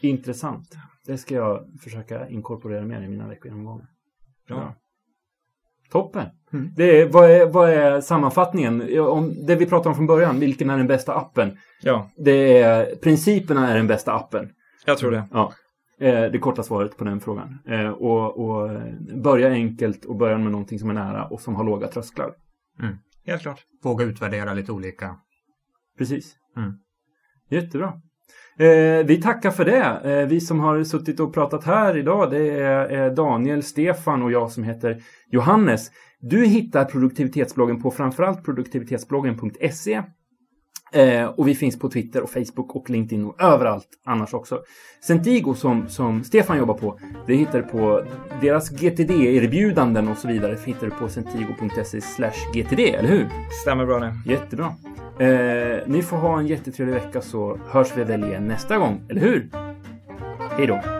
Intressant. 0.00 0.76
Det 1.06 1.18
ska 1.18 1.34
jag 1.34 1.66
försöka 1.82 2.28
inkorporera 2.28 2.84
mer 2.84 3.02
i 3.02 3.08
mina 3.08 3.28
veckogenomgångar. 3.28 3.86
Bra. 4.48 4.74
Toppen. 5.90 6.26
Mm. 6.52 6.72
Det 6.76 7.00
är, 7.00 7.08
vad, 7.08 7.30
är, 7.30 7.46
vad 7.46 7.70
är 7.70 8.00
sammanfattningen? 8.00 8.84
Ja, 8.88 9.08
Om 9.08 9.46
det 9.46 9.56
vi 9.56 9.66
pratade 9.66 9.88
om 9.88 9.94
från 9.94 10.06
början, 10.06 10.40
vilken 10.40 10.70
är 10.70 10.78
den 10.78 10.86
bästa 10.86 11.14
appen? 11.14 11.58
Ja, 11.82 12.10
Det 12.16 12.58
är, 12.58 12.96
principerna 12.96 13.70
är 13.70 13.76
den 13.76 13.86
bästa 13.86 14.12
appen. 14.12 14.50
jag 14.86 14.98
tror 14.98 15.10
det. 15.10 15.24
Ja, 15.32 15.52
det 16.06 16.38
korta 16.40 16.62
svaret 16.62 16.96
på 16.96 17.04
den 17.04 17.20
frågan. 17.20 17.58
Eh, 17.66 17.88
Och, 17.90 18.38
och 18.38 18.72
eh, 18.72 18.82
börja 19.22 19.50
enkelt 19.50 20.04
och 20.04 20.16
börja 20.16 20.38
med 20.38 20.52
någonting 20.52 20.78
som 20.78 20.90
är 20.90 20.94
nära 20.94 21.24
och 21.24 21.40
som 21.40 21.54
har 21.54 21.64
låga 21.64 21.88
trösklar. 21.88 22.32
Helt 23.26 23.42
klart. 23.42 23.64
Våga 23.82 24.04
utvärdera 24.04 24.54
lite 24.54 24.72
olika. 24.72 25.16
Precis. 25.98 26.36
Mm. 26.56 26.72
Jättebra. 27.50 27.92
Eh, 28.58 29.06
vi 29.06 29.20
tackar 29.22 29.50
för 29.50 29.64
det. 29.64 30.10
Eh, 30.10 30.28
vi 30.28 30.40
som 30.40 30.60
har 30.60 30.84
suttit 30.84 31.20
och 31.20 31.34
pratat 31.34 31.64
här 31.64 31.96
idag 31.96 32.30
det 32.30 32.50
är 32.50 33.06
eh, 33.06 33.12
Daniel, 33.12 33.62
Stefan 33.62 34.22
och 34.22 34.32
jag 34.32 34.50
som 34.50 34.64
heter 34.64 35.02
Johannes. 35.30 35.90
Du 36.20 36.46
hittar 36.46 36.84
produktivitetsbloggen 36.84 37.82
på 37.82 37.90
framförallt 37.90 38.44
produktivitetsbloggen.se. 38.44 40.02
Eh, 40.92 41.24
och 41.24 41.48
vi 41.48 41.54
finns 41.54 41.78
på 41.78 41.88
Twitter 41.88 42.22
och 42.22 42.30
Facebook 42.30 42.76
och 42.76 42.90
LinkedIn 42.90 43.24
och 43.24 43.42
överallt 43.42 43.88
annars 44.04 44.34
också. 44.34 44.60
Centigo 45.00 45.54
som, 45.54 45.88
som 45.88 46.24
Stefan 46.24 46.58
jobbar 46.58 46.74
på, 46.74 46.98
det 47.26 47.34
hittar 47.34 47.58
du 47.58 47.62
på 47.62 48.04
deras 48.40 48.70
GTD-erbjudanden 48.70 50.08
och 50.08 50.18
så 50.18 50.28
vidare 50.28 50.56
hittar 50.66 50.86
du 50.86 50.90
på 50.90 51.08
centigo.se 51.08 52.00
GTD, 52.54 52.80
eller 52.80 53.08
hur? 53.08 53.28
Stämmer 53.62 53.86
bra 53.86 53.98
det. 53.98 54.14
Jättebra. 54.26 54.74
Eh, 55.20 55.78
ni 55.86 56.02
får 56.02 56.16
ha 56.16 56.38
en 56.38 56.46
jättetrevlig 56.46 56.94
vecka 56.94 57.20
så 57.20 57.58
hörs 57.68 57.88
vi 57.96 58.04
väl 58.04 58.24
igen 58.24 58.48
nästa 58.48 58.78
gång, 58.78 59.02
eller 59.08 59.20
hur? 59.20 59.50
Hej 60.56 60.66
då! 60.66 60.99